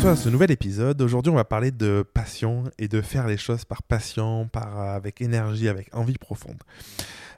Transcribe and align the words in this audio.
toi 0.00 0.10
à 0.12 0.16
ce 0.16 0.28
nouvel 0.28 0.52
épisode. 0.52 1.00
Aujourd'hui, 1.02 1.32
on 1.32 1.34
va 1.34 1.44
parler 1.44 1.72
de 1.72 2.04
passion 2.14 2.64
et 2.78 2.86
de 2.86 3.00
faire 3.00 3.26
les 3.26 3.36
choses 3.36 3.64
par 3.64 3.82
passion, 3.82 4.46
par, 4.46 4.78
avec 4.78 5.20
énergie, 5.20 5.68
avec 5.68 5.92
envie 5.92 6.18
profonde. 6.18 6.58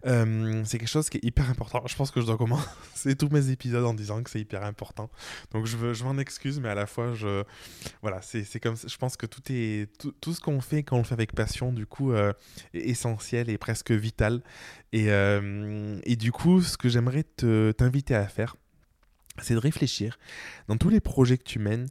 Euh, 0.06 0.62
c'est 0.66 0.78
quelque 0.78 0.88
chose 0.88 1.08
qui 1.08 1.18
est 1.18 1.24
hyper 1.24 1.48
important. 1.48 1.82
Je 1.86 1.96
pense 1.96 2.10
que 2.10 2.20
je 2.20 2.26
dois 2.26 2.36
commencer 2.36 3.14
tous 3.18 3.30
mes 3.30 3.50
épisodes 3.50 3.84
en 3.84 3.94
disant 3.94 4.22
que 4.22 4.28
c'est 4.28 4.40
hyper 4.40 4.62
important. 4.64 5.10
Donc 5.52 5.64
je, 5.64 5.94
je 5.94 6.04
m'en 6.04 6.18
excuse, 6.18 6.60
mais 6.60 6.68
à 6.68 6.74
la 6.74 6.86
fois, 6.86 7.14
je, 7.14 7.44
voilà, 8.02 8.20
c'est, 8.20 8.44
comme 8.60 8.76
Je 8.76 8.96
pense 8.98 9.16
que 9.16 9.26
tout, 9.26 9.42
est, 9.50 9.90
tout, 10.20 10.34
ce 10.34 10.40
qu'on 10.40 10.60
fait 10.60 10.82
quand 10.82 10.96
on 10.96 11.00
le 11.00 11.04
fait 11.04 11.14
avec 11.14 11.32
passion, 11.34 11.72
du 11.72 11.86
coup, 11.86 12.12
euh, 12.12 12.32
est 12.74 12.90
essentiel 12.90 13.48
et 13.48 13.56
presque 13.56 13.90
vital. 13.90 14.42
Et, 14.92 15.10
euh, 15.10 15.98
et 16.04 16.16
du 16.16 16.30
coup, 16.30 16.60
ce 16.60 16.76
que 16.76 16.90
j'aimerais 16.90 17.22
te, 17.22 17.72
t'inviter 17.72 18.14
à 18.14 18.26
faire, 18.26 18.56
c'est 19.38 19.54
de 19.54 19.58
réfléchir 19.58 20.18
dans 20.68 20.76
tous 20.76 20.88
les 20.88 21.00
projets 21.00 21.38
que 21.38 21.44
tu 21.44 21.58
mènes. 21.58 21.88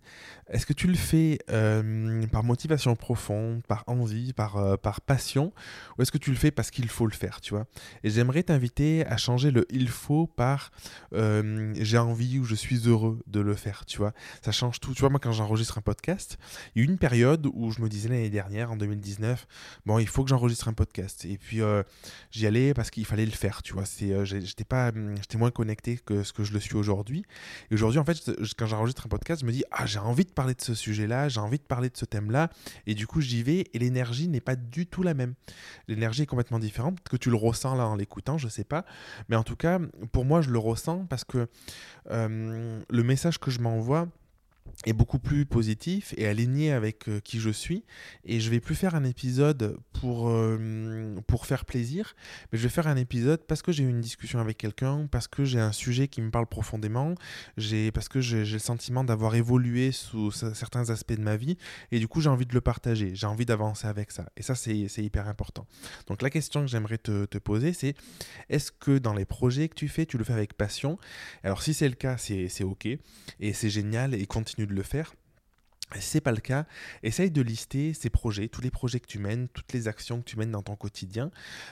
Est-ce 0.49 0.65
que 0.65 0.73
tu 0.73 0.87
le 0.87 0.95
fais 0.95 1.39
euh, 1.51 2.25
par 2.27 2.43
motivation 2.43 2.95
profonde, 2.95 3.61
par 3.67 3.83
envie, 3.87 4.33
par, 4.33 4.57
euh, 4.57 4.77
par 4.77 5.01
passion, 5.01 5.53
ou 5.97 6.01
est-ce 6.01 6.11
que 6.11 6.17
tu 6.17 6.31
le 6.31 6.37
fais 6.37 6.49
parce 6.49 6.71
qu'il 6.71 6.89
faut 6.89 7.05
le 7.05 7.13
faire, 7.13 7.39
tu 7.41 7.53
vois? 7.53 7.65
Et 8.03 8.09
j'aimerais 8.09 8.43
t'inviter 8.43 9.05
à 9.05 9.17
changer 9.17 9.51
le 9.51 9.65
il 9.69 9.89
faut 9.89 10.27
par 10.27 10.71
euh, 11.13 11.73
j'ai 11.77 11.97
envie 11.97 12.39
ou 12.39 12.45
je 12.45 12.55
suis 12.55 12.87
heureux 12.87 13.19
de 13.27 13.39
le 13.39 13.53
faire, 13.53 13.85
tu 13.85 13.99
vois? 13.99 14.13
Ça 14.43 14.51
change 14.51 14.79
tout. 14.79 14.93
Tu 14.93 15.01
vois, 15.01 15.09
moi 15.09 15.19
quand 15.19 15.31
j'enregistre 15.31 15.77
un 15.77 15.81
podcast, 15.81 16.37
il 16.75 16.79
y 16.79 16.81
a 16.81 16.87
eu 16.87 16.89
une 16.89 16.97
période 16.97 17.47
où 17.53 17.71
je 17.71 17.81
me 17.81 17.89
disais 17.89 18.09
l'année 18.09 18.29
dernière, 18.29 18.71
en 18.71 18.77
2019, 18.77 19.47
bon, 19.85 19.99
il 19.99 20.07
faut 20.07 20.23
que 20.23 20.29
j'enregistre 20.29 20.67
un 20.67 20.73
podcast. 20.73 21.25
Et 21.25 21.37
puis 21.37 21.61
j'y 22.31 22.47
allais 22.47 22.73
parce 22.73 22.89
qu'il 22.89 23.05
fallait 23.05 23.25
le 23.25 23.31
faire, 23.31 23.61
tu 23.61 23.73
vois? 23.73 23.83
j'étais 24.23 25.37
moins 25.37 25.51
connecté 25.51 25.97
que 25.97 26.23
ce 26.23 26.33
que 26.33 26.43
je 26.43 26.53
le 26.53 26.59
suis 26.59 26.75
aujourd'hui. 26.75 27.23
Et 27.71 27.73
aujourd'hui, 27.73 27.99
en 27.99 28.05
fait, 28.05 28.31
quand 28.57 28.65
j'enregistre 28.65 29.05
un 29.05 29.09
podcast, 29.09 29.41
je 29.41 29.45
me 29.45 29.51
dis, 29.51 29.63
ah, 29.71 29.85
j'ai 29.85 29.99
envie 29.99 30.25
de 30.25 30.31
parler 30.31 30.53
de 30.53 30.61
ce 30.61 30.73
sujet-là, 30.73 31.29
j'ai 31.29 31.39
envie 31.39 31.57
de 31.57 31.63
parler 31.63 31.89
de 31.89 31.97
ce 31.97 32.05
thème-là. 32.05 32.49
Et 32.87 32.95
du 32.95 33.07
coup, 33.07 33.21
j'y 33.21 33.43
vais 33.43 33.65
et 33.73 33.79
l'énergie 33.79 34.27
n'est 34.27 34.41
pas 34.41 34.55
du 34.55 34.87
tout 34.87 35.03
la 35.03 35.13
même. 35.13 35.33
L'énergie 35.87 36.23
est 36.23 36.27
complètement 36.27 36.59
différente. 36.59 36.99
Que 37.07 37.17
tu 37.17 37.29
le 37.29 37.35
ressens 37.35 37.75
là 37.75 37.87
en 37.87 37.95
l'écoutant, 37.95 38.37
je 38.37 38.47
sais 38.47 38.63
pas. 38.63 38.85
Mais 39.29 39.35
en 39.35 39.43
tout 39.43 39.55
cas, 39.55 39.79
pour 40.11 40.25
moi, 40.25 40.41
je 40.41 40.49
le 40.49 40.59
ressens 40.59 41.05
parce 41.05 41.23
que 41.23 41.47
euh, 42.11 42.81
le 42.89 43.03
message 43.03 43.39
que 43.39 43.51
je 43.51 43.59
m'envoie, 43.59 44.07
est 44.85 44.93
beaucoup 44.93 45.19
plus 45.19 45.45
positif 45.45 46.13
et 46.17 46.25
aligné 46.25 46.71
avec 46.71 47.09
euh, 47.09 47.19
qui 47.19 47.39
je 47.39 47.49
suis. 47.49 47.83
Et 48.23 48.39
je 48.39 48.49
vais 48.49 48.61
plus 48.61 48.75
faire 48.75 48.95
un 48.95 49.03
épisode 49.03 49.77
pour, 49.91 50.29
euh, 50.29 51.15
pour 51.27 51.45
faire 51.45 51.65
plaisir, 51.65 52.15
mais 52.51 52.57
je 52.57 52.63
vais 52.63 52.69
faire 52.69 52.87
un 52.87 52.95
épisode 52.95 53.41
parce 53.45 53.61
que 53.61 53.73
j'ai 53.73 53.83
eu 53.83 53.89
une 53.89 53.99
discussion 53.99 54.39
avec 54.39 54.57
quelqu'un, 54.57 55.07
parce 55.11 55.27
que 55.27 55.43
j'ai 55.43 55.59
un 55.59 55.73
sujet 55.73 56.07
qui 56.07 56.21
me 56.21 56.31
parle 56.31 56.47
profondément, 56.47 57.15
parce 57.93 58.07
que 58.07 58.21
j'ai 58.21 58.45
le 58.45 58.59
sentiment 58.59 59.03
d'avoir 59.03 59.35
évolué 59.35 59.91
sous 59.91 60.31
certains 60.31 60.89
aspects 60.89 61.13
de 61.13 61.21
ma 61.21 61.35
vie, 61.35 61.57
et 61.91 61.99
du 61.99 62.07
coup 62.07 62.21
j'ai 62.21 62.29
envie 62.29 62.45
de 62.45 62.53
le 62.53 62.61
partager, 62.61 63.13
j'ai 63.13 63.27
envie 63.27 63.45
d'avancer 63.45 63.87
avec 63.87 64.11
ça. 64.11 64.29
Et 64.37 64.43
ça, 64.43 64.55
c'est 64.55 64.87
hyper 64.97 65.27
important. 65.27 65.67
Donc 66.07 66.21
la 66.21 66.29
question 66.29 66.61
que 66.61 66.67
j'aimerais 66.67 66.97
te, 66.97 67.25
te, 67.25 67.37
poser, 67.37 67.73
c'est 67.73 67.95
est-ce 68.49 68.71
que 68.71 68.97
dans 68.97 69.13
les 69.13 69.25
projets 69.25 69.67
que 69.67 69.75
tu 69.75 69.89
fais, 69.89 70.05
tu 70.05 70.17
le 70.17 70.23
fais 70.23 70.33
avec 70.33 70.53
passion? 70.53 70.97
Alors 71.43 71.61
si 71.61 71.73
c'est 71.73 71.89
le 71.89 71.95
cas, 71.95 72.17
c'est 72.17 72.63
OK, 72.63 72.85
et 72.85 73.53
c'est 73.53 73.69
génial, 73.69 74.13
et 74.13 74.25
continue 74.25 74.68
de 74.69 74.75
le 74.75 74.83
faire. 74.83 75.13
Si 75.95 76.01
c'est 76.01 76.21
pas 76.21 76.31
le 76.31 76.37
cas, 76.37 76.65
essaye 77.01 77.31
de 77.31 77.41
lister 77.41 77.93
ces 77.93 78.11
projets, 78.11 78.47
tous 78.47 78.61
les 78.61 78.69
projets 78.69 78.99
que 78.99 79.07
tu 79.07 79.17
mènes, 79.17 79.47
toutes 79.49 79.73
les 79.73 79.87
actions 79.87 80.19
que 80.19 80.25
tu 80.25 80.37
mènes 80.37 80.51
dans 80.51 80.61
ton 80.61 80.75
quotidien, 80.75 81.31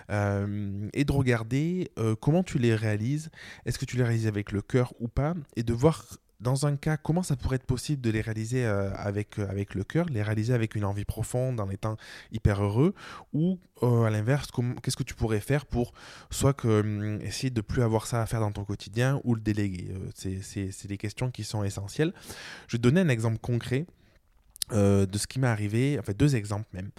euh, 0.10 0.90
et 0.94 1.06
de 1.06 1.12
regarder 1.12 1.92
euh, 2.00 2.16
comment 2.16 2.42
tu 2.42 2.58
les 2.58 2.74
réalises. 2.74 3.30
Est-ce 3.66 3.78
que 3.78 3.86
tu 3.86 3.96
les 3.96 4.04
réalises 4.04 4.26
avec 4.26 4.52
le 4.52 4.64
cœur 4.64 4.94
ou 5.00 5.08
pas, 5.08 5.36
et 5.56 5.62
de 5.62 5.74
voir 5.74 6.18
dans 6.40 6.68
un 6.68 6.76
cas, 6.76 6.98
comment 6.98 7.24
ça 7.24 7.36
pourrait 7.36 7.56
être 7.56 7.66
possible 7.66 8.02
de 8.02 8.10
les 8.10 8.22
réaliser 8.22 8.66
euh, 8.66 8.94
avec, 8.96 9.40
avec 9.40 9.74
le 9.74 9.84
cœur, 9.84 10.06
les 10.08 10.22
réaliser 10.22 10.54
avec 10.54 10.76
une 10.76 10.86
envie 10.86 11.06
profonde, 11.06 11.60
en 11.60 11.70
étant 11.70 11.98
hyper 12.32 12.64
heureux, 12.64 12.94
ou 13.34 13.60
à 13.82 14.10
l'inverse, 14.10 14.48
qu'est-ce 14.82 14.98
que 14.98 15.04
tu 15.04 15.16
pourrais 15.16 15.40
faire 15.40 15.66
pour 15.66 15.94
soit 16.30 16.54
que, 16.54 16.82
hum, 16.82 17.22
essayer 17.22 17.50
de 17.50 17.62
plus 17.62 17.82
avoir 17.82 18.08
ça 18.08 18.22
à 18.22 18.26
faire 18.26 18.40
dans 18.40 18.52
ton 18.52 18.66
quotidien 18.66 19.20
ou 19.24 19.36
le 19.36 19.42
déléguer? 19.42 19.94
C'est 20.16 20.88
des 20.88 20.98
questions 20.98 21.32
qui 21.32 21.44
sont 21.44 21.64
essentielles. 21.64 22.14
Je 22.68 22.78
vais 22.78 22.82
donner 22.82 23.02
un 23.02 23.10
exemple 23.10 23.40
concret. 23.40 23.86
Euh, 24.74 25.06
de 25.06 25.18
ce 25.18 25.28
qui 25.28 25.40
m'est 25.40 25.48
arrivé, 25.48 25.98
en 25.98 26.02
fait 26.02 26.14
deux 26.18 26.36
exemples 26.36 26.68
même. 26.74 26.90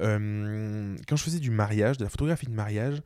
Euh, 0.00 0.96
quand 1.06 1.16
je 1.16 1.22
faisais 1.22 1.40
du 1.40 1.50
mariage, 1.50 1.98
de 1.98 2.04
la 2.04 2.08
photographie 2.08 2.46
de 2.46 2.54
mariage, 2.54 3.02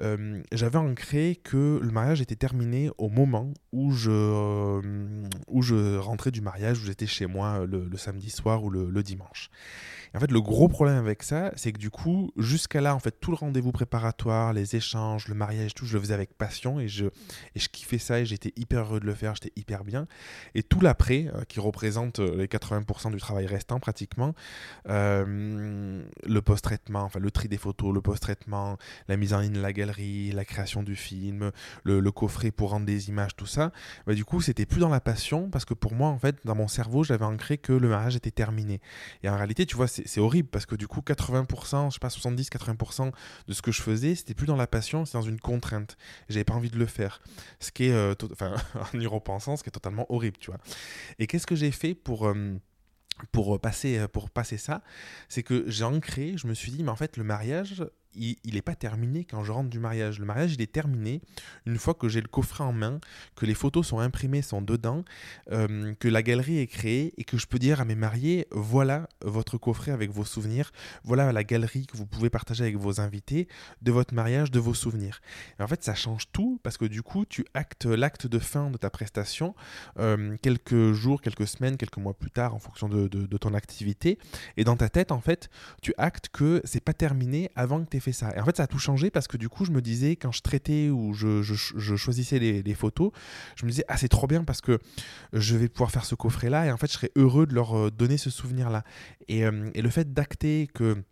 euh, 0.00 0.40
j'avais 0.52 0.78
ancré 0.78 1.38
que 1.44 1.78
le 1.82 1.90
mariage 1.90 2.22
était 2.22 2.36
terminé 2.36 2.90
au 2.96 3.10
moment 3.10 3.52
où 3.72 3.92
je, 3.92 4.80
où 5.48 5.60
je 5.62 5.98
rentrais 5.98 6.30
du 6.30 6.40
mariage, 6.40 6.78
où 6.78 6.86
j'étais 6.86 7.06
chez 7.06 7.26
moi 7.26 7.66
le, 7.66 7.94
samedi 7.98 8.30
soir 8.30 8.64
ou 8.64 8.70
le, 8.70 9.02
dimanche 9.02 9.50
en 10.14 10.20
fait, 10.20 10.30
le 10.30 10.40
gros 10.40 10.68
problème 10.68 10.96
avec 10.96 11.22
ça, 11.22 11.52
c'est 11.54 11.70
que 11.70 11.78
du 11.78 11.90
coup, 11.90 12.32
jusqu'à 12.38 12.80
là, 12.80 12.94
en 12.94 12.98
fait, 12.98 13.20
tout 13.20 13.30
le 13.30 13.36
rendez-vous 13.36 13.72
préparatoire, 13.72 14.54
les 14.54 14.74
échanges, 14.74 15.28
le 15.28 15.34
mariage, 15.34 15.74
tout, 15.74 15.84
je 15.84 15.94
le 15.94 16.00
faisais 16.00 16.14
avec 16.14 16.32
passion 16.32 16.80
et 16.80 16.88
je, 16.88 17.04
et 17.54 17.58
je 17.58 17.68
kiffais 17.68 17.98
ça 17.98 18.18
et 18.18 18.24
j'étais 18.24 18.54
hyper 18.56 18.84
heureux 18.86 19.00
de 19.00 19.04
le 19.04 19.14
faire, 19.14 19.34
j'étais 19.34 19.52
hyper 19.54 19.84
bien. 19.84 20.06
Et 20.54 20.62
tout 20.62 20.80
l'après, 20.80 21.30
qui 21.48 21.60
représente 21.60 22.20
les 22.20 22.46
80% 22.46 23.12
du 23.12 23.18
travail 23.18 23.46
restant 23.46 23.57
pratiquement, 23.80 24.34
euh, 24.88 26.04
le 26.24 26.42
post-traitement, 26.42 27.02
enfin 27.02 27.20
le 27.20 27.30
tri 27.30 27.48
des 27.48 27.56
photos, 27.56 27.94
le 27.94 28.00
post-traitement, 28.00 28.76
la 29.08 29.16
mise 29.16 29.34
en 29.34 29.40
ligne 29.40 29.52
de 29.52 29.60
la 29.60 29.72
galerie, 29.72 30.32
la 30.32 30.44
création 30.44 30.82
du 30.82 30.96
film, 30.96 31.50
le, 31.84 32.08
coffret 32.10 32.50
pour 32.50 32.70
rendre 32.70 32.86
des 32.86 33.10
images, 33.10 33.36
tout 33.36 33.46
ça, 33.46 33.70
bah, 34.06 34.14
du 34.14 34.24
coup, 34.24 34.40
c'était 34.40 34.66
plus 34.66 34.80
dans 34.80 34.88
la 34.88 35.00
passion 35.00 35.50
parce 35.50 35.64
que 35.64 35.74
pour 35.74 35.94
moi, 35.94 36.08
en 36.08 36.18
fait, 36.18 36.36
dans 36.44 36.54
mon 36.54 36.68
cerveau, 36.68 37.04
j'avais 37.04 37.24
ancré 37.24 37.58
que 37.58 37.72
le 37.72 37.88
mariage 37.88 38.16
était 38.16 38.30
terminé. 38.30 38.80
Et 39.22 39.28
en 39.28 39.36
réalité, 39.36 39.66
tu 39.66 39.76
vois, 39.76 39.86
c'est 39.86 40.20
horrible 40.20 40.48
parce 40.48 40.66
que 40.66 40.74
du 40.74 40.88
coup, 40.88 41.00
80%, 41.00 41.88
je 41.88 41.94
sais 41.94 41.98
pas, 42.00 42.08
70-80% 42.08 43.12
de 43.46 43.52
ce 43.52 43.62
que 43.62 43.72
je 43.72 43.82
faisais, 43.82 44.14
c'était 44.14 44.34
plus 44.34 44.46
dans 44.46 44.56
la 44.56 44.66
passion, 44.66 45.04
c'est 45.04 45.18
dans 45.18 45.22
une 45.22 45.40
contrainte. 45.40 45.96
J'avais 46.28 46.44
pas 46.44 46.54
envie 46.54 46.70
de 46.70 46.78
le 46.78 46.86
faire. 46.86 47.20
Ce 47.60 47.70
qui 47.70 47.84
est, 47.84 47.92
euh, 47.92 48.14
enfin, 48.32 48.54
en 48.94 48.98
y 48.98 49.06
repensant, 49.06 49.56
ce 49.56 49.62
qui 49.62 49.68
est 49.68 49.72
totalement 49.72 50.06
horrible, 50.08 50.38
tu 50.38 50.50
vois. 50.50 50.60
Et 51.18 51.26
qu'est-ce 51.26 51.46
que 51.46 51.56
j'ai 51.56 51.70
fait 51.70 51.94
pour. 51.94 52.26
Euh, 52.26 52.58
pour 53.32 53.60
passer, 53.60 54.06
pour 54.08 54.30
passer 54.30 54.58
ça, 54.58 54.82
c'est 55.28 55.42
que 55.42 55.64
j'ai 55.68 55.84
ancré, 55.84 56.34
je 56.36 56.46
me 56.46 56.54
suis 56.54 56.70
dit, 56.70 56.82
mais 56.82 56.90
en 56.90 56.96
fait, 56.96 57.16
le 57.16 57.24
mariage, 57.24 57.84
il 58.14 58.54
n'est 58.54 58.62
pas 58.62 58.74
terminé 58.74 59.24
quand 59.24 59.44
je 59.44 59.52
rentre 59.52 59.70
du 59.70 59.78
mariage. 59.78 60.18
Le 60.18 60.26
mariage, 60.26 60.54
il 60.54 60.62
est 60.62 60.72
terminé 60.72 61.20
une 61.66 61.78
fois 61.78 61.94
que 61.94 62.08
j'ai 62.08 62.20
le 62.20 62.28
coffret 62.28 62.64
en 62.64 62.72
main, 62.72 63.00
que 63.36 63.46
les 63.46 63.54
photos 63.54 63.86
sont 63.86 63.98
imprimées, 63.98 64.42
sont 64.42 64.62
dedans, 64.62 65.04
euh, 65.52 65.94
que 66.00 66.08
la 66.08 66.22
galerie 66.22 66.58
est 66.58 66.66
créée 66.66 67.14
et 67.16 67.24
que 67.24 67.36
je 67.36 67.46
peux 67.46 67.58
dire 67.58 67.80
à 67.80 67.84
mes 67.84 67.94
mariés, 67.94 68.46
voilà 68.50 69.08
votre 69.22 69.58
coffret 69.58 69.92
avec 69.92 70.10
vos 70.10 70.24
souvenirs, 70.24 70.72
voilà 71.04 71.32
la 71.32 71.44
galerie 71.44 71.86
que 71.86 71.96
vous 71.96 72.06
pouvez 72.06 72.30
partager 72.30 72.64
avec 72.64 72.76
vos 72.76 73.00
invités 73.00 73.48
de 73.82 73.92
votre 73.92 74.14
mariage, 74.14 74.50
de 74.50 74.58
vos 74.58 74.74
souvenirs. 74.74 75.20
en 75.58 75.66
fait, 75.66 75.82
ça 75.84 75.94
change 75.94 76.30
tout 76.32 76.60
parce 76.62 76.76
que 76.76 76.84
du 76.84 77.02
coup, 77.02 77.24
tu 77.24 77.44
actes 77.54 77.86
l'acte 77.86 78.26
de 78.26 78.38
fin 78.38 78.70
de 78.70 78.76
ta 78.76 78.90
prestation 78.90 79.54
euh, 79.98 80.36
quelques 80.42 80.92
jours, 80.92 81.20
quelques 81.20 81.46
semaines, 81.46 81.76
quelques 81.76 81.98
mois 81.98 82.14
plus 82.14 82.30
tard 82.30 82.54
en 82.54 82.58
fonction 82.58 82.88
de, 82.88 83.08
de, 83.08 83.36
ton 83.36 83.54
activité. 83.54 84.18
Et 84.56 84.64
dans 84.64 84.76
ta 84.76 84.88
tête, 84.88 85.12
en 85.12 85.20
fait, 85.20 85.48
tu 85.82 85.94
actes 85.98 86.28
que 86.28 86.60
c'est 86.64 86.82
pas 86.82 86.94
terminé 86.94 87.50
avant 87.54 87.84
que 87.84 87.90
tu 87.90 87.97
fait 88.00 88.12
ça. 88.12 88.34
Et 88.36 88.40
en 88.40 88.44
fait, 88.44 88.56
ça 88.56 88.64
a 88.64 88.66
tout 88.66 88.78
changé 88.78 89.10
parce 89.10 89.28
que 89.28 89.36
du 89.36 89.48
coup, 89.48 89.64
je 89.64 89.70
me 89.70 89.80
disais, 89.80 90.16
quand 90.16 90.32
je 90.32 90.42
traitais 90.42 90.90
ou 90.90 91.12
je, 91.14 91.42
choisissais 91.96 92.38
les, 92.38 92.74
photos, 92.74 93.10
je 93.56 93.64
me 93.64 93.70
disais, 93.70 93.84
ah, 93.88 93.96
c'est 93.96 94.08
trop 94.08 94.26
bien 94.26 94.44
parce 94.44 94.60
que 94.60 94.78
je 95.32 95.56
vais 95.56 95.68
pouvoir 95.68 95.90
faire 95.90 96.04
ce 96.04 96.14
coffret-là 96.14 96.66
et 96.66 96.72
en 96.72 96.76
fait, 96.76 96.86
je 96.88 96.92
serais 96.92 97.10
heureux 97.16 97.46
de 97.46 97.54
leur 97.54 97.76
euh, 97.76 97.90
donner 97.90 98.18
ce 98.18 98.30
souvenir-là. 98.30 98.84
Et, 99.28 99.44
euh, 99.44 99.70
et, 99.74 99.82
le 99.82 99.90
fait 99.90 100.12
d'acter 100.12 100.68
que 100.72 101.02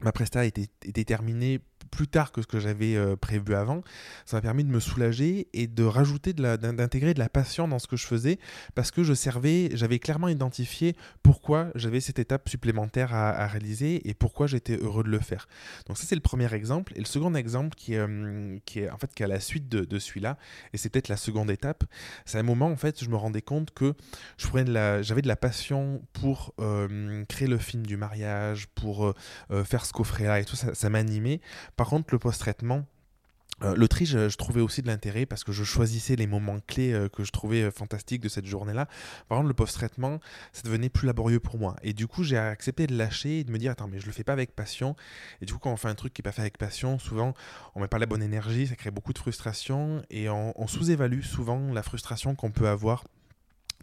ma 0.00 0.12
presta 0.12 0.44
était 0.44 1.04
terminée 1.04 1.60
plus 1.90 2.08
tard 2.08 2.32
que 2.32 2.42
ce 2.42 2.46
que 2.46 2.58
j'avais 2.58 2.96
euh, 2.96 3.16
prévu 3.16 3.54
avant, 3.54 3.82
ça 4.24 4.36
m'a 4.36 4.40
permis 4.40 4.64
de 4.64 4.70
me 4.70 4.80
soulager 4.80 5.48
et 5.52 5.66
de 5.66 5.84
rajouter 5.84 6.32
d'intégrer 6.32 7.14
de, 7.14 7.18
la 7.18 7.28
passion 7.28 7.68
dans 7.68 7.78
ce 7.78 7.86
que 7.86 7.96
je 7.96 8.06
faisais 8.06 8.38
parce 8.74 8.90
que 8.90 9.02
je 9.02 9.12
servais, 9.12 9.70
j'avais 9.74 9.98
clairement 9.98 10.28
identifié 10.28 10.96
pourquoi 11.22 11.70
j'avais 11.74 12.00
cette 12.00 12.18
étape 12.18 12.48
supplémentaire 12.48 13.14
à, 13.14 13.46
réaliser 13.46 14.08
et 14.08 14.14
pourquoi 14.14 14.46
j'étais 14.46 14.76
heureux 14.76 15.02
de 15.02 15.08
le 15.08 15.18
faire. 15.18 15.48
Donc 15.86 15.98
ça 15.98 16.04
c'est 16.06 16.14
le 16.14 16.20
premier 16.20 16.52
exemple 16.54 16.92
et 16.96 17.00
le 17.00 17.04
second 17.04 17.34
exemple 17.34 17.76
qui 17.76 17.94
est, 17.94 17.98
euh, 17.98 18.58
en 18.92 18.98
fait 18.98 19.12
qui 19.14 19.24
à 19.24 19.26
la 19.26 19.40
suite 19.40 19.68
de, 19.68 19.98
celui-là 19.98 20.38
et 20.72 20.78
c'est 20.78 20.88
peut-être 20.88 21.08
la 21.08 21.16
seconde 21.16 21.50
étape. 21.50 21.84
C'est 22.24 22.38
un 22.38 22.42
moment 22.42 22.66
en 22.66 22.76
fait 22.76 23.02
je 23.02 23.10
me 23.10 23.16
rendais 23.16 23.42
compte 23.42 23.72
que 23.72 23.94
j'avais 24.38 25.22
de 25.22 25.28
la 25.28 25.36
passion 25.36 26.02
pour 26.12 26.54
euh, 26.60 27.24
créer 27.28 27.48
le 27.48 27.58
film 27.58 27.84
du 27.86 27.96
mariage, 27.96 28.68
pour 28.74 29.14
faire 29.64 29.84
ce 29.84 29.92
coffret 29.92 30.24
là 30.24 30.40
et 30.40 30.44
tout 30.44 30.56
ça, 30.56 30.74
ça 30.74 30.88
m'animait 30.90 31.40
par 31.80 31.88
contre, 31.88 32.08
le 32.12 32.18
post-traitement, 32.18 32.84
euh, 33.62 33.74
le 33.74 33.88
tri, 33.88 34.04
je, 34.04 34.36
trouvais 34.36 34.60
aussi 34.60 34.82
de 34.82 34.86
l'intérêt 34.86 35.24
parce 35.24 35.44
que 35.44 35.52
je 35.52 35.64
choisissais 35.64 36.14
les 36.14 36.26
moments 36.26 36.58
clés 36.66 36.92
euh, 36.92 37.08
que 37.08 37.24
je 37.24 37.32
trouvais 37.32 37.62
euh, 37.62 37.70
fantastiques 37.70 38.20
de 38.20 38.28
cette 38.28 38.44
journée-là. 38.44 38.86
Par 39.30 39.38
contre, 39.38 39.48
le 39.48 39.54
post-traitement, 39.54 40.20
ça 40.52 40.60
devenait 40.62 40.90
plus 40.90 41.06
laborieux 41.06 41.40
pour 41.40 41.56
moi. 41.56 41.76
Et 41.82 41.94
du 41.94 42.06
coup, 42.06 42.22
j'ai 42.22 42.36
accepté 42.36 42.86
de 42.86 42.94
lâcher 42.94 43.38
et 43.38 43.44
de 43.44 43.50
me 43.50 43.56
dire 43.56 43.72
Attends, 43.72 43.88
mais 43.88 43.98
je 43.98 44.04
le 44.04 44.12
fais 44.12 44.24
pas 44.24 44.34
avec 44.34 44.54
passion. 44.54 44.94
Et 45.40 45.46
du 45.46 45.54
coup, 45.54 45.58
quand 45.58 45.72
on 45.72 45.78
fait 45.78 45.88
un 45.88 45.94
truc 45.94 46.12
qui 46.12 46.20
n'est 46.20 46.24
pas 46.24 46.32
fait 46.32 46.42
avec 46.42 46.58
passion, 46.58 46.98
souvent, 46.98 47.32
on 47.74 47.80
met 47.80 47.88
pas 47.88 47.98
la 47.98 48.04
bonne 48.04 48.22
énergie, 48.22 48.66
ça 48.66 48.76
crée 48.76 48.90
beaucoup 48.90 49.14
de 49.14 49.18
frustration 49.18 50.02
et 50.10 50.28
on 50.28 50.66
sous-évalue 50.66 51.22
souvent 51.22 51.72
la 51.72 51.82
frustration 51.82 52.34
qu'on 52.34 52.50
peut 52.50 52.68
avoir 52.68 53.04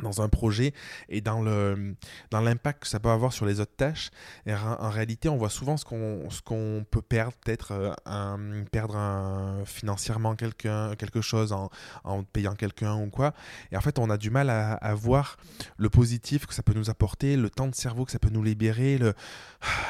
dans 0.03 0.21
un 0.21 0.29
projet 0.29 0.73
et 1.09 1.21
dans 1.21 1.41
le 1.41 1.95
dans 2.31 2.41
l'impact 2.41 2.83
que 2.83 2.87
ça 2.87 2.99
peut 2.99 3.09
avoir 3.09 3.33
sur 3.33 3.45
les 3.45 3.59
autres 3.59 3.75
tâches. 3.75 4.09
En, 4.47 4.89
réalité, 4.89 5.29
on 5.29 5.37
voit 5.37 5.49
souvent 5.49 5.77
ce 5.77 5.85
qu'on 5.85 6.29
ce 6.29 6.41
qu'on 6.41 6.85
peut 6.89 7.01
perdre, 7.01 7.33
peut-être 7.43 7.95
euh, 8.07 8.63
perdre 8.71 9.63
financièrement 9.65 10.35
quelqu'un 10.35 10.95
quelque 10.95 11.21
chose 11.21 11.53
en, 11.53 11.69
en 12.03 12.23
payant 12.23 12.55
quelqu'un 12.55 12.95
ou 12.95 13.09
quoi. 13.09 13.33
Et 13.71 13.77
en 13.77 13.81
fait, 13.81 13.99
on 13.99 14.09
a 14.09 14.17
du 14.17 14.29
mal 14.29 14.49
à, 14.49 14.95
voir 14.95 15.37
le 15.77 15.89
positif 15.89 16.45
que 16.45 16.53
ça 16.53 16.63
peut 16.63 16.73
nous 16.73 16.89
apporter, 16.89 17.35
le 17.37 17.49
temps 17.49 17.67
de 17.67 17.75
cerveau 17.75 18.05
que 18.05 18.11
ça 18.11 18.19
peut 18.19 18.29
nous 18.29 18.43
libérer, 18.43 18.97
le 18.97 19.13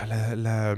la 0.07 0.75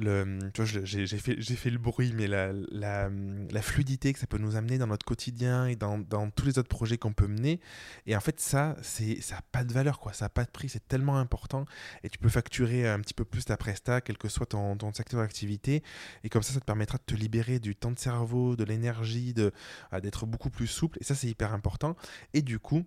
j'ai 0.00 1.18
fait, 1.18 1.70
le 1.70 1.78
bruit, 1.78 2.12
mais 2.14 2.26
la, 2.26 3.62
fluidité 3.62 4.12
que 4.12 4.18
ça 4.18 4.26
peut 4.26 4.38
nous 4.38 4.56
amener 4.56 4.78
dans 4.78 4.86
notre 4.86 5.04
quotidien 5.04 5.66
et 5.66 5.76
dans, 5.76 6.30
tous 6.30 6.46
les 6.46 6.58
autres 6.58 6.68
projets 6.68 6.98
qu'on 6.98 7.12
peut 7.12 7.26
mener. 7.26 7.60
Et 8.06 8.16
en 8.16 8.20
fait, 8.20 8.40
ça, 8.40 8.76
ça 8.82 9.34
n'a 9.34 9.42
pas 9.52 9.64
de 9.64 9.72
valeur, 9.72 10.00
quoi. 10.00 10.12
ça 10.12 10.26
n'a 10.26 10.28
pas 10.30 10.44
de 10.44 10.50
prix, 10.50 10.68
c'est 10.68 10.86
tellement 10.88 11.18
important. 11.18 11.64
Et 12.02 12.08
tu 12.08 12.18
peux 12.18 12.28
facturer 12.28 12.88
un 12.88 13.00
petit 13.00 13.14
peu 13.14 13.24
plus 13.24 13.44
ta 13.44 13.56
presta, 13.56 14.00
quel 14.00 14.18
que 14.18 14.28
soit 14.28 14.46
ton, 14.46 14.76
secteur 14.92 15.20
d'activité. 15.20 15.82
Et 16.24 16.28
comme 16.28 16.42
ça, 16.42 16.52
ça 16.52 16.60
te 16.60 16.64
permettra 16.64 16.98
de 16.98 17.04
te 17.04 17.14
libérer 17.14 17.58
du 17.58 17.76
temps 17.76 17.92
de 17.92 17.98
cerveau, 17.98 18.56
de 18.56 18.64
l'énergie, 18.64 19.34
d'être 19.34 20.26
beaucoup 20.26 20.50
plus 20.50 20.66
souple. 20.66 20.98
Et 21.00 21.04
ça, 21.04 21.14
c'est 21.14 21.28
hyper 21.28 21.52
important. 21.52 21.96
Et 22.34 22.42
du 22.42 22.58
coup, 22.58 22.84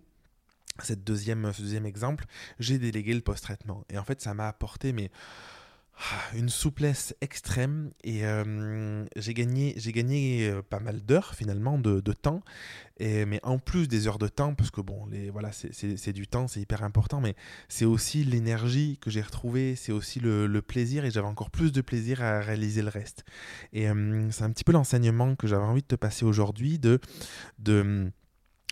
cette 0.82 1.04
deuxième, 1.04 1.52
ce 1.52 1.62
deuxième 1.62 1.86
exemple, 1.86 2.24
j'ai 2.58 2.78
délégué 2.78 3.14
le 3.14 3.20
post-traitement. 3.20 3.84
Et 3.90 3.98
en 3.98 4.04
fait, 4.04 4.20
ça 4.20 4.34
m'a 4.34 4.48
apporté, 4.48 4.92
mais 4.92 5.10
une 6.34 6.48
souplesse 6.48 7.14
extrême 7.20 7.90
et 8.02 8.26
euh, 8.26 9.04
j'ai 9.16 9.34
gagné, 9.34 9.74
j'ai 9.76 9.92
gagné 9.92 10.48
euh, 10.48 10.62
pas 10.62 10.80
mal 10.80 11.00
d'heures 11.00 11.34
finalement 11.34 11.78
de, 11.78 12.00
temps 12.12 12.42
et, 12.98 13.24
mais 13.24 13.40
en 13.42 13.58
plus 13.58 13.88
des 13.88 14.08
heures 14.08 14.18
de 14.18 14.28
temps 14.28 14.54
parce 14.54 14.70
que 14.70 14.80
bon 14.80 15.06
les 15.06 15.30
voilà 15.30 15.50
c'est 15.52 16.12
du 16.12 16.26
temps 16.26 16.48
c'est 16.48 16.60
hyper 16.60 16.82
important 16.82 17.20
mais 17.20 17.34
c'est 17.68 17.84
aussi 17.84 18.24
l'énergie 18.24 18.98
que 19.00 19.10
j'ai 19.10 19.22
retrouvée 19.22 19.76
c'est 19.76 19.92
aussi 19.92 20.20
le, 20.20 20.62
plaisir 20.62 21.04
et 21.04 21.10
j'avais 21.10 21.26
encore 21.26 21.50
plus 21.50 21.72
de 21.72 21.80
plaisir 21.80 22.22
à 22.22 22.40
réaliser 22.40 22.82
le 22.82 22.88
reste. 22.88 23.24
Et 23.72 23.88
euh, 23.88 24.30
c'est 24.30 24.44
un 24.44 24.50
petit 24.50 24.64
peu 24.64 24.72
l'enseignement 24.72 25.34
que 25.36 25.46
j'avais 25.46 25.64
envie 25.64 25.82
de 25.82 25.86
te 25.86 25.94
passer 25.94 26.24
aujourd'hui 26.24 26.78
de 26.78 27.00
de 27.58 28.10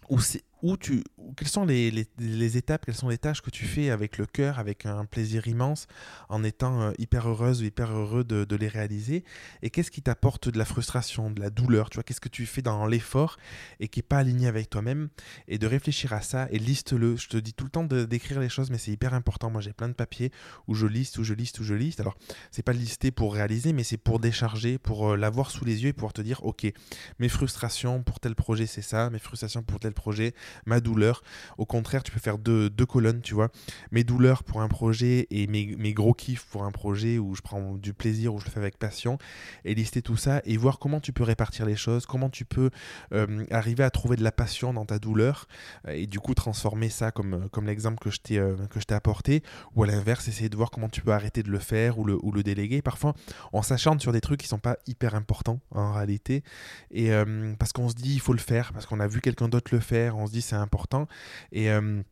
où 0.08 0.20
c'est 0.20 0.42
où 0.62 0.76
tu, 0.76 1.02
quelles 1.36 1.48
sont 1.48 1.64
les, 1.64 1.90
les, 2.18 2.56
étapes, 2.56 2.86
quelles 2.86 2.94
sont 2.94 3.08
les 3.08 3.18
tâches 3.18 3.42
que 3.42 3.50
tu 3.50 3.64
fais 3.64 3.90
avec 3.90 4.16
le 4.16 4.26
cœur, 4.26 4.60
avec 4.60 4.86
un 4.86 5.04
plaisir 5.04 5.48
immense, 5.48 5.88
en 6.28 6.44
étant 6.44 6.80
euh, 6.80 6.92
hyper 6.98 7.28
heureuse 7.28 7.62
ou 7.62 7.64
hyper 7.64 7.90
heureux 7.90 8.24
de, 8.24 8.56
les 8.56 8.68
réaliser, 8.68 9.24
et 9.62 9.70
qu'est-ce 9.70 9.90
qui 9.90 10.02
t'apporte 10.02 10.48
de 10.48 10.58
la 10.58 10.64
frustration, 10.64 11.30
de 11.30 11.40
la 11.40 11.50
douleur, 11.50 11.90
tu 11.90 11.96
vois, 11.96 12.04
qu'est-ce 12.04 12.20
que 12.20 12.28
tu 12.28 12.46
fais 12.46 12.62
dans 12.62 12.86
l'effort 12.86 13.38
et 13.80 13.88
qui 13.88 13.98
n'est 13.98 14.04
pas 14.04 14.18
aligné 14.18 14.46
avec 14.46 14.70
toi-même, 14.70 15.08
et 15.48 15.58
de 15.58 15.66
réfléchir 15.66 16.12
à 16.12 16.20
ça, 16.20 16.46
et 16.50 16.58
liste-le. 16.58 17.16
Je 17.16 17.28
te 17.28 17.36
dis 17.36 17.54
tout 17.54 17.64
le 17.64 17.70
temps 17.70 17.84
d'écrire 17.84 18.38
les 18.38 18.48
choses, 18.48 18.70
mais 18.70 18.78
c'est 18.78 18.92
hyper 18.92 19.14
important. 19.14 19.50
Moi, 19.50 19.60
j'ai 19.60 19.72
plein 19.72 19.88
de 19.88 19.94
papiers 19.94 20.30
où 20.68 20.74
je 20.74 20.86
liste, 20.86 21.18
où 21.18 21.24
je 21.24 21.34
liste, 21.34 21.58
où 21.60 21.64
je 21.64 21.74
liste. 21.74 22.00
Alors, 22.00 22.16
c'est 22.50 22.62
pas 22.62 22.72
lister 22.72 23.10
pour 23.10 23.34
réaliser, 23.34 23.72
mais 23.72 23.84
c'est 23.84 23.96
pour 23.96 24.20
décharger, 24.20 24.78
pour 24.78 25.10
euh, 25.10 25.16
l'avoir 25.16 25.50
sous 25.50 25.64
les 25.64 25.82
yeux 25.82 25.88
et 25.88 25.92
pouvoir 25.92 26.12
te 26.12 26.22
dire, 26.22 26.44
ok, 26.44 26.70
mes 27.18 27.28
frustrations 27.28 28.02
pour 28.02 28.20
tel 28.20 28.34
projet, 28.34 28.66
c'est 28.66 28.82
ça, 28.82 29.10
mes 29.10 29.18
frustrations 29.18 29.62
pour 29.62 29.80
tel 29.80 29.92
projet, 29.92 30.34
ma 30.66 30.80
douleur. 30.80 31.22
Au 31.58 31.66
contraire, 31.66 32.02
tu 32.02 32.12
peux 32.12 32.20
faire 32.20 32.38
deux, 32.38 32.70
deux 32.70 32.86
colonnes, 32.86 33.20
tu 33.20 33.34
vois. 33.34 33.48
Mes 33.90 34.04
douleurs 34.04 34.44
pour 34.44 34.60
un 34.60 34.68
projet 34.68 35.26
et 35.30 35.46
mes, 35.46 35.74
mes, 35.76 35.92
gros 35.92 36.14
kiffs 36.14 36.46
pour 36.50 36.64
un 36.64 36.70
projet 36.70 37.18
où 37.18 37.34
je 37.34 37.42
prends 37.42 37.74
du 37.74 37.94
plaisir, 37.94 38.34
où 38.34 38.38
je 38.38 38.46
le 38.46 38.50
fais 38.50 38.60
avec 38.60 38.78
passion. 38.78 39.18
Et 39.64 39.74
lister 39.74 40.02
tout 40.02 40.16
ça 40.16 40.40
et 40.44 40.56
voir 40.56 40.78
comment 40.78 41.00
tu 41.00 41.12
peux 41.12 41.22
répartir 41.22 41.66
les 41.66 41.76
choses, 41.76 42.06
comment 42.06 42.30
tu 42.30 42.44
peux 42.44 42.70
euh, 43.12 43.44
arriver 43.50 43.84
à 43.84 43.90
trouver 43.90 44.16
de 44.16 44.24
la 44.24 44.32
passion 44.32 44.72
dans 44.72 44.84
ta 44.84 44.98
douleur 44.98 45.46
et 45.88 46.06
du 46.06 46.20
coup 46.20 46.34
transformer 46.34 46.88
ça 46.88 47.10
comme, 47.10 47.48
comme 47.50 47.66
l'exemple 47.66 47.98
que 47.98 48.10
je 48.10 48.20
t'ai 48.20 48.38
euh, 48.38 48.56
apporté. 48.90 49.42
Ou 49.74 49.84
à 49.84 49.86
l'inverse, 49.86 50.28
essayer 50.28 50.48
de 50.48 50.56
voir 50.56 50.70
comment 50.70 50.88
tu 50.88 51.00
peux 51.02 51.12
arrêter 51.12 51.42
de 51.42 51.50
le 51.50 51.58
faire 51.58 51.98
ou 51.98 52.04
le, 52.04 52.18
ou 52.22 52.32
le 52.32 52.42
déléguer. 52.42 52.82
Parfois, 52.82 53.14
on 53.52 53.62
s'acharne 53.62 54.00
sur 54.00 54.12
des 54.12 54.20
trucs 54.20 54.40
qui 54.40 54.48
sont 54.48 54.58
pas 54.58 54.76
hyper 54.86 55.14
importants 55.14 55.60
en 55.70 55.92
réalité. 55.92 56.42
Et 56.90 57.12
euh, 57.12 57.54
parce 57.58 57.72
qu'on 57.72 57.88
se 57.88 57.94
dit 57.94 58.14
il 58.14 58.20
faut 58.20 58.32
le 58.32 58.38
faire, 58.38 58.72
parce 58.72 58.86
qu'on 58.86 59.00
a 59.00 59.06
vu 59.06 59.20
quelqu'un 59.20 59.48
d'autre 59.48 59.72
le 59.72 59.80
faire, 59.80 60.16
on 60.16 60.26
se 60.26 60.32
dit 60.32 60.41
c'est 60.42 60.56
important. 60.56 61.06
Et. 61.52 61.70
Euh, 61.70 62.02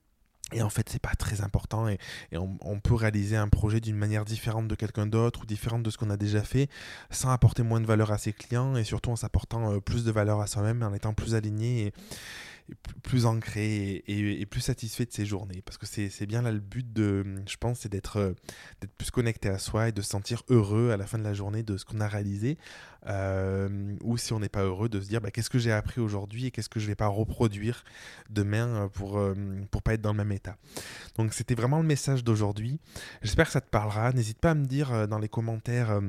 et 0.53 0.63
en 0.63 0.71
fait, 0.71 0.89
c'est 0.89 1.01
pas 1.01 1.15
très 1.15 1.43
important 1.43 1.89
et, 1.89 1.99
on, 2.33 2.81
peut 2.81 2.95
réaliser 2.95 3.37
un 3.37 3.49
projet 3.49 3.81
d'une 3.81 3.97
manière 3.97 4.25
différente 4.25 4.67
de 4.67 4.75
quelqu'un 4.75 5.07
d'autre 5.07 5.43
ou 5.43 5.47
différente 5.47 5.83
de 5.83 5.91
ce 5.91 5.99
qu'on 5.99 6.11
a 6.11 6.17
déjà 6.17 6.43
fait 6.43 6.69
sans 7.11 7.31
apporter 7.31 7.63
moins 7.63 7.81
de 7.81 7.87
valeur 7.87 8.11
à 8.11 8.19
ses 8.19 8.33
clients 8.33 8.75
et 8.77 8.85
surtout 8.85 9.11
en 9.11 9.17
s'apportant 9.17 9.75
euh, 9.75 9.81
plus 9.81 10.05
de 10.05 10.11
valeur 10.11 10.41
à 10.41 10.47
soi-même, 10.47 10.83
en 10.83 10.93
étant 10.93 11.15
plus 11.15 11.35
aligné 11.37 11.87
et, 11.87 11.93
plus 13.03 13.27
ancré 13.27 14.03
et, 14.07 14.47
plus 14.47 14.61
satisfait 14.61 15.05
de 15.05 15.13
ses 15.13 15.27
journées. 15.27 15.63
Parce 15.65 15.79
que 15.79 15.87
c'est 15.87 16.27
bien 16.27 16.43
là 16.43 16.53
le 16.53 16.61
but 16.61 16.93
de, 16.93 17.25
je 17.47 17.57
pense, 17.57 17.81
c'est 17.81 17.89
d'être 17.89 18.19
euh, 18.19 18.33
plus 18.99 19.11
connecté 19.11 19.49
à 19.49 19.59
soi 19.59 19.89
et 19.89 19.93
de 19.93 20.03
se 20.03 20.11
sentir 20.11 20.43
heureux 20.49 20.91
à 20.91 20.97
la 20.97 21.07
fin 21.07 21.19
de 21.19 21.25
la 21.25 21.35
journée 21.35 21.63
de 21.63 21.77
ce 21.77 21.85
qu'on 21.85 22.01
a 22.01 22.09
réalisé. 22.09 22.59
Euh, 23.07 23.97
ou 24.03 24.19
si 24.19 24.33
on 24.35 24.41
n'est 24.41 24.51
pas 24.51 24.63
heureux, 24.63 24.89
de 24.89 25.01
se 25.01 25.09
dire 25.09 25.21
bah, 25.21 25.31
qu'est-ce 25.31 25.49
que 25.49 25.59
j'ai 25.59 25.73
appris 25.73 26.01
aujourd'hui 26.01 26.47
et 26.47 26.51
qu'est-ce 26.51 26.69
que 26.69 26.81
je 26.81 26.85
ne 26.85 26.91
vais 26.91 26.97
pas 26.97 27.07
reproduire 27.07 27.85
demain 28.29 28.85
euh, 28.85 28.89
pour 28.89 29.19
ne 29.19 29.65
pas 29.65 29.95
être 29.95 30.03
dans 30.03 30.13
le 30.13 30.19
même 30.19 30.33
état. 30.33 30.57
Donc 31.17 31.33
c'était 31.33 31.55
vraiment 31.55 31.79
le 31.79 31.87
message 31.87 32.25
d'aujourd'hui. 32.25 32.79
J'espère 33.23 33.47
que 33.47 33.53
ça 33.53 33.61
te 33.61 33.71
parlera. 33.71 34.13
N'hésite 34.13 34.39
pas 34.39 34.51
à 34.51 34.55
me 34.55 34.67
dire 34.67 35.09
dans 35.09 35.19
les 35.19 35.29
commentaires 35.29 36.01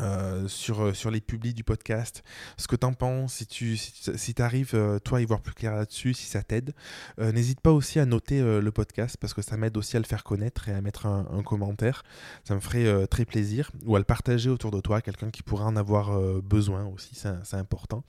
euh, 0.00 0.46
sur, 0.46 0.82
euh, 0.82 0.94
sur 0.94 1.10
les 1.10 1.20
publis 1.20 1.54
du 1.54 1.64
podcast, 1.64 2.22
ce 2.56 2.68
que 2.68 2.76
tu 2.76 2.86
en 2.86 2.92
penses, 2.92 3.34
si 3.34 3.46
tu 3.46 3.76
si, 3.76 4.34
arrives, 4.38 4.70
euh, 4.74 5.00
toi, 5.00 5.18
à 5.18 5.20
y 5.20 5.24
voir 5.24 5.40
plus 5.40 5.54
clair 5.54 5.74
là-dessus, 5.74 6.14
si 6.14 6.26
ça 6.26 6.42
t'aide. 6.42 6.72
N'hésite 7.18 7.60
pas 7.60 7.72
aussi 7.72 7.98
à 7.98 8.06
noter 8.06 8.40
le 8.40 8.70
podcast 8.70 9.16
parce 9.20 9.34
que 9.34 9.42
ça 9.42 9.56
m'aide 9.56 9.76
aussi 9.76 9.96
à 9.96 10.00
le 10.00 10.04
faire 10.04 10.24
connaître 10.24 10.68
et 10.68 10.72
à 10.72 10.80
mettre 10.80 11.06
un, 11.06 11.42
commentaire. 11.42 12.02
Ça 12.44 12.54
me 12.54 12.60
ferait 12.60 13.06
très 13.06 13.24
plaisir. 13.24 13.70
Ou 13.86 13.96
à 13.96 13.98
le 13.98 14.04
partager 14.04 14.50
autour 14.50 14.70
de 14.70 14.80
toi, 14.80 15.00
quelqu'un 15.00 15.30
qui 15.30 15.42
pourrait 15.42 15.64
en 15.64 15.76
avoir 15.76 16.18
besoin 16.42 16.86
aussi, 16.86 17.14
c'est 17.14 17.56
important. 17.56 18.04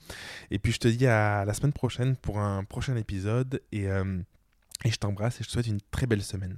Et 0.51 0.59
puis 0.59 0.71
je 0.71 0.80
te 0.80 0.88
dis 0.88 1.07
à 1.07 1.45
la 1.45 1.53
semaine 1.53 1.74
prochaine 1.74 2.15
pour 2.15 2.39
un 2.39 2.63
prochain 2.63 2.95
épisode 2.95 3.62
et, 3.71 3.85
et 3.85 4.92
je 4.92 4.97
t'embrasse 4.97 5.39
et 5.42 5.44
je 5.44 5.47
te 5.47 5.53
souhaite 5.53 5.68
une 5.68 5.81
très 5.92 6.07
belle 6.07 6.24
semaine. 6.24 6.57